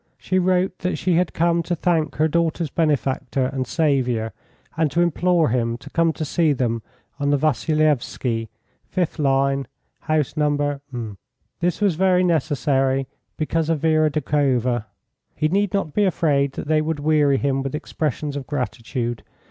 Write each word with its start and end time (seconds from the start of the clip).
She 0.17 0.39
wrote 0.39 0.79
that 0.79 0.95
she 0.97 1.13
had 1.13 1.31
come 1.31 1.61
to 1.61 1.75
thank 1.75 2.15
her 2.15 2.27
daughter's 2.27 2.71
benefactor 2.71 3.45
and 3.53 3.67
saviour, 3.67 4.33
and 4.75 4.89
to 4.89 4.99
implore 5.01 5.49
him 5.49 5.77
to 5.77 5.91
come 5.91 6.11
to 6.13 6.25
see 6.25 6.53
them 6.53 6.81
on 7.19 7.29
the 7.29 7.37
Vasilievsky, 7.37 8.49
5th 8.91 9.19
Line, 9.19 9.67
house 9.99 10.35
No.. 10.35 10.79
This 11.59 11.81
was 11.81 11.93
very 11.97 12.23
necessary 12.23 13.05
because 13.37 13.69
of 13.69 13.81
Vera 13.81 14.09
Doukhova. 14.09 14.85
He 15.35 15.49
need 15.49 15.71
not 15.71 15.93
be 15.93 16.05
afraid 16.05 16.53
that 16.53 16.67
they 16.67 16.81
would 16.81 16.99
weary 16.99 17.37
him 17.37 17.61
with 17.61 17.75
expressions 17.75 18.35
of 18.35 18.47
gratitude. 18.47 19.21